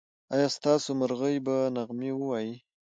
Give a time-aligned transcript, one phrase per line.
[0.33, 2.53] ایا ستاسو مرغۍ به نغمې وايي؟